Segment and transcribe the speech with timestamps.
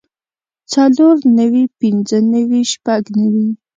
[0.73, 3.47] څلور نوي پنځۀ نوي شپږ نوي